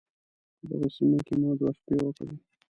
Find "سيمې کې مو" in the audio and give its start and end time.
0.95-1.49